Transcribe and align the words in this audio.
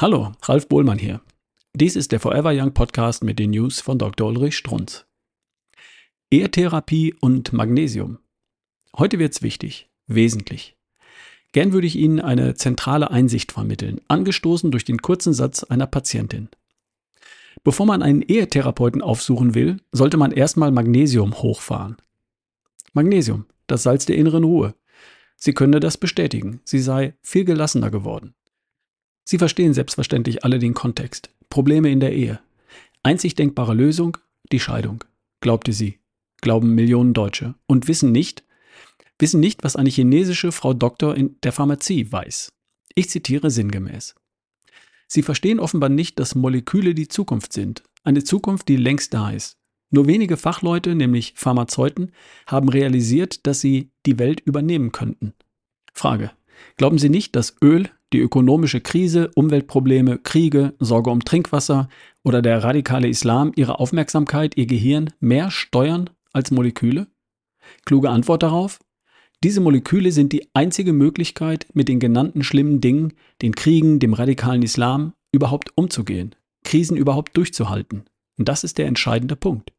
Hallo, 0.00 0.32
Ralf 0.44 0.66
Bohlmann 0.66 0.98
hier. 0.98 1.20
Dies 1.74 1.94
ist 1.94 2.10
der 2.10 2.20
Forever 2.20 2.52
Young 2.54 2.72
Podcast 2.72 3.22
mit 3.22 3.38
den 3.38 3.50
News 3.50 3.82
von 3.82 3.98
Dr. 3.98 4.28
Ulrich 4.28 4.56
Strunz. 4.56 5.04
Ehetherapie 6.30 7.14
und 7.20 7.52
Magnesium. 7.52 8.18
Heute 8.96 9.18
wird's 9.18 9.42
wichtig, 9.42 9.90
wesentlich. 10.06 10.74
Gern 11.52 11.74
würde 11.74 11.86
ich 11.86 11.96
Ihnen 11.96 12.18
eine 12.18 12.54
zentrale 12.54 13.10
Einsicht 13.10 13.52
vermitteln, 13.52 14.00
angestoßen 14.08 14.70
durch 14.70 14.86
den 14.86 15.02
kurzen 15.02 15.34
Satz 15.34 15.64
einer 15.64 15.86
Patientin. 15.86 16.48
Bevor 17.62 17.84
man 17.84 18.02
einen 18.02 18.22
Ehetherapeuten 18.22 19.02
aufsuchen 19.02 19.54
will, 19.54 19.82
sollte 19.92 20.16
man 20.16 20.32
erstmal 20.32 20.70
Magnesium 20.70 21.42
hochfahren. 21.42 21.98
Magnesium, 22.94 23.44
das 23.66 23.82
Salz 23.82 24.06
der 24.06 24.16
inneren 24.16 24.44
Ruhe. 24.44 24.74
Sie 25.36 25.52
könne 25.52 25.78
das 25.78 25.98
bestätigen, 25.98 26.62
sie 26.64 26.78
sei 26.78 27.18
viel 27.20 27.44
gelassener 27.44 27.90
geworden. 27.90 28.34
Sie 29.24 29.38
verstehen 29.38 29.74
selbstverständlich 29.74 30.44
alle 30.44 30.58
den 30.58 30.74
Kontext. 30.74 31.30
Probleme 31.48 31.90
in 31.90 32.00
der 32.00 32.12
Ehe. 32.12 32.40
Einzig 33.02 33.34
denkbare 33.34 33.74
Lösung, 33.74 34.16
die 34.52 34.60
Scheidung. 34.60 35.04
Glaubte 35.40 35.72
sie. 35.72 35.98
Glauben 36.40 36.74
Millionen 36.74 37.14
Deutsche. 37.14 37.54
Und 37.66 37.88
wissen 37.88 38.12
nicht, 38.12 38.44
wissen 39.18 39.40
nicht, 39.40 39.62
was 39.62 39.76
eine 39.76 39.90
chinesische 39.90 40.52
Frau 40.52 40.74
Doktor 40.74 41.16
in 41.16 41.36
der 41.42 41.52
Pharmazie 41.52 42.10
weiß. 42.10 42.52
Ich 42.94 43.08
zitiere 43.10 43.50
sinngemäß. 43.50 44.14
Sie 45.06 45.22
verstehen 45.22 45.60
offenbar 45.60 45.88
nicht, 45.88 46.18
dass 46.18 46.34
Moleküle 46.34 46.94
die 46.94 47.08
Zukunft 47.08 47.52
sind. 47.52 47.82
Eine 48.04 48.24
Zukunft, 48.24 48.68
die 48.68 48.76
längst 48.76 49.12
da 49.12 49.30
ist. 49.30 49.56
Nur 49.90 50.06
wenige 50.06 50.36
Fachleute, 50.36 50.94
nämlich 50.94 51.34
Pharmazeuten, 51.36 52.12
haben 52.46 52.68
realisiert, 52.68 53.46
dass 53.46 53.60
sie 53.60 53.90
die 54.06 54.18
Welt 54.18 54.40
übernehmen 54.40 54.92
könnten. 54.92 55.34
Frage. 55.92 56.30
Glauben 56.76 56.98
Sie 56.98 57.08
nicht, 57.08 57.34
dass 57.34 57.56
Öl, 57.62 57.88
die 58.12 58.18
ökonomische 58.18 58.80
Krise, 58.80 59.30
Umweltprobleme, 59.34 60.18
Kriege, 60.18 60.74
Sorge 60.78 61.10
um 61.10 61.24
Trinkwasser 61.24 61.88
oder 62.24 62.42
der 62.42 62.64
radikale 62.64 63.08
Islam 63.08 63.52
ihre 63.54 63.78
Aufmerksamkeit, 63.78 64.56
ihr 64.56 64.66
Gehirn 64.66 65.10
mehr 65.20 65.50
steuern 65.50 66.10
als 66.32 66.50
Moleküle? 66.50 67.06
Kluge 67.84 68.10
Antwort 68.10 68.42
darauf? 68.42 68.80
Diese 69.42 69.60
Moleküle 69.60 70.12
sind 70.12 70.32
die 70.32 70.48
einzige 70.52 70.92
Möglichkeit, 70.92 71.66
mit 71.72 71.88
den 71.88 71.98
genannten 71.98 72.42
schlimmen 72.42 72.80
Dingen, 72.80 73.14
den 73.40 73.54
Kriegen, 73.54 73.98
dem 73.98 74.12
radikalen 74.12 74.62
Islam, 74.62 75.14
überhaupt 75.32 75.72
umzugehen, 75.76 76.34
Krisen 76.64 76.96
überhaupt 76.96 77.36
durchzuhalten. 77.36 78.04
Und 78.36 78.48
das 78.48 78.64
ist 78.64 78.76
der 78.78 78.86
entscheidende 78.86 79.36
Punkt. 79.36 79.72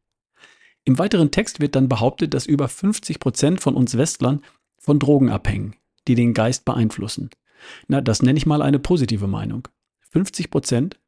Im 0.84 0.98
weiteren 0.98 1.30
Text 1.30 1.60
wird 1.60 1.76
dann 1.76 1.90
behauptet, 1.90 2.34
dass 2.34 2.48
über 2.48 2.68
50 2.68 3.20
Prozent 3.20 3.62
von 3.62 3.76
uns 3.76 3.98
Westlern 3.98 4.42
von 4.80 4.98
Drogen 4.98 5.30
abhängen, 5.30 5.76
die 6.08 6.16
den 6.16 6.34
Geist 6.34 6.66
beeinflussen. 6.66 7.30
Na, 7.88 8.02
das 8.02 8.22
nenne 8.22 8.38
ich 8.38 8.46
mal 8.46 8.62
eine 8.62 8.80
positive 8.80 9.28
Meinung. 9.28 9.68
50 10.12 10.50
Prozent. 10.50 11.00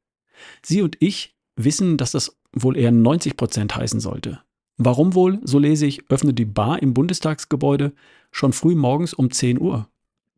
Sie 0.62 0.82
und 0.82 0.98
ich 1.00 1.36
wissen, 1.56 1.98
dass 1.98 2.12
das 2.12 2.38
wohl 2.54 2.78
eher 2.78 2.92
90 2.92 3.38
Prozent 3.38 3.76
heißen 3.76 4.00
sollte. 4.00 4.42
Warum 4.78 5.14
wohl, 5.14 5.40
so 5.44 5.60
lese 5.60 5.86
ich, 5.86 6.10
öffnet 6.10 6.40
die 6.40 6.46
Bar 6.46 6.82
im 6.82 6.94
Bundestagsgebäude 6.94 7.94
schon 8.32 8.54
früh 8.54 8.76
morgens 8.76 9.14
um 9.14 9.30
10 9.30 9.60
Uhr. 9.60 9.88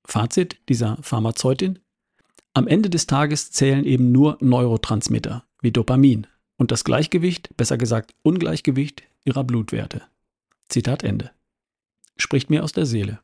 Fazit 0.03 0.57
dieser 0.67 0.97
Pharmazeutin? 1.01 1.79
Am 2.53 2.67
Ende 2.67 2.89
des 2.89 3.07
Tages 3.07 3.51
zählen 3.51 3.85
eben 3.85 4.11
nur 4.11 4.37
Neurotransmitter 4.41 5.45
wie 5.61 5.71
Dopamin 5.71 6.27
und 6.57 6.71
das 6.71 6.83
Gleichgewicht, 6.83 7.55
besser 7.57 7.77
gesagt 7.77 8.13
Ungleichgewicht 8.23 9.03
ihrer 9.25 9.43
Blutwerte. 9.43 10.03
Zitat 10.69 11.03
Ende. 11.03 11.31
Spricht 12.17 12.49
mir 12.49 12.63
aus 12.63 12.71
der 12.71 12.85
Seele. 12.85 13.19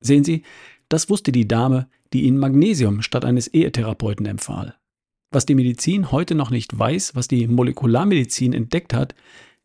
Sehen 0.00 0.24
Sie, 0.24 0.42
das 0.88 1.10
wusste 1.10 1.32
die 1.32 1.48
Dame, 1.48 1.88
die 2.12 2.22
ihnen 2.22 2.38
Magnesium 2.38 3.02
statt 3.02 3.24
eines 3.24 3.48
Ehetherapeuten 3.48 4.26
empfahl. 4.26 4.74
Was 5.30 5.46
die 5.46 5.54
Medizin 5.54 6.12
heute 6.12 6.34
noch 6.34 6.50
nicht 6.50 6.78
weiß, 6.78 7.16
was 7.16 7.26
die 7.26 7.48
Molekularmedizin 7.48 8.52
entdeckt 8.52 8.94
hat, 8.94 9.14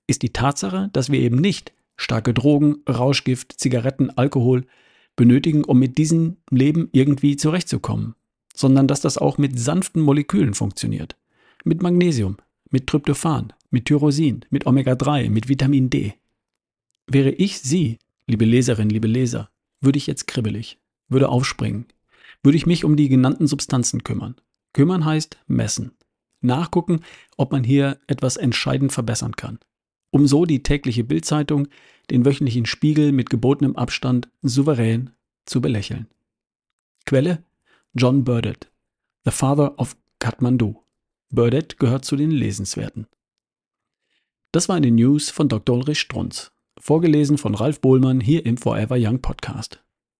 ist 0.07 0.23
die 0.23 0.33
Tatsache, 0.33 0.89
dass 0.93 1.11
wir 1.11 1.19
eben 1.19 1.37
nicht 1.37 1.73
starke 1.95 2.33
Drogen, 2.33 2.77
Rauschgift, 2.89 3.59
Zigaretten, 3.59 4.09
Alkohol 4.09 4.65
benötigen, 5.15 5.63
um 5.63 5.77
mit 5.77 5.97
diesem 5.97 6.37
Leben 6.49 6.89
irgendwie 6.91 7.35
zurechtzukommen, 7.35 8.15
sondern 8.55 8.87
dass 8.87 9.01
das 9.01 9.17
auch 9.17 9.37
mit 9.37 9.59
sanften 9.59 10.01
Molekülen 10.01 10.53
funktioniert. 10.53 11.17
Mit 11.65 11.83
Magnesium, 11.83 12.37
mit 12.71 12.87
Tryptophan, 12.87 13.53
mit 13.69 13.85
Tyrosin, 13.85 14.45
mit 14.49 14.65
Omega-3, 14.65 15.29
mit 15.29 15.49
Vitamin 15.49 15.89
D. 15.89 16.13
Wäre 17.05 17.31
ich 17.31 17.59
Sie, 17.59 17.99
liebe 18.27 18.45
Leserin, 18.45 18.89
liebe 18.89 19.07
Leser, 19.07 19.49
würde 19.81 19.97
ich 19.97 20.07
jetzt 20.07 20.25
kribbelig, 20.25 20.79
würde 21.09 21.29
aufspringen, 21.29 21.87
würde 22.43 22.57
ich 22.57 22.65
mich 22.65 22.85
um 22.85 22.95
die 22.95 23.09
genannten 23.09 23.47
Substanzen 23.47 24.03
kümmern. 24.03 24.35
Kümmern 24.73 25.05
heißt 25.05 25.37
messen. 25.47 25.91
Nachgucken, 26.41 27.01
ob 27.37 27.51
man 27.51 27.63
hier 27.63 27.99
etwas 28.07 28.37
entscheidend 28.37 28.93
verbessern 28.93 29.35
kann. 29.35 29.59
Um 30.11 30.25
so 30.25 30.45
die 30.45 30.63
tägliche 30.63 31.03
Bildzeitung, 31.03 31.67
den 32.09 32.25
wöchentlichen 32.25 32.65
Spiegel 32.65 33.11
mit 33.11 33.29
gebotenem 33.29 33.75
Abstand 33.75 34.29
souverän 34.41 35.11
zu 35.45 35.61
belächeln. 35.61 36.07
Quelle 37.05 37.43
John 37.93 38.23
Burdett, 38.23 38.71
The 39.25 39.31
Father 39.31 39.77
of 39.79 39.97
Kathmandu. 40.19 40.83
Burdett 41.29 41.77
gehört 41.77 42.05
zu 42.05 42.15
den 42.15 42.31
Lesenswerten. 42.31 43.07
Das 44.51 44.69
war 44.69 44.75
eine 44.75 44.91
News 44.91 45.29
von 45.29 45.47
Dr. 45.47 45.75
Ulrich 45.75 45.99
Strunz, 45.99 46.51
vorgelesen 46.79 47.37
von 47.37 47.53
Ralf 47.53 47.81
Bohlmann 47.81 48.19
hier 48.19 48.45
im 48.45 48.57
Forever 48.57 48.95
Young 48.97 49.21
Podcast. 49.21 49.83